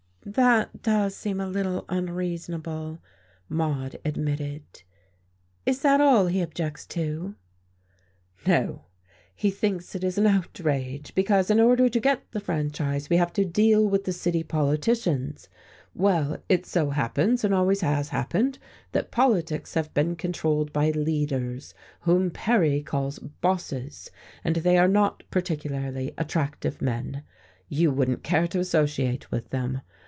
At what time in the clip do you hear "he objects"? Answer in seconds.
6.27-6.85